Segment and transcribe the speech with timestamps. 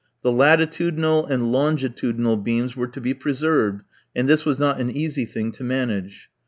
[0.23, 3.83] The latitudinal and longitudinal beams were to be preserved,
[4.15, 6.31] and this was not an easy thing to manage.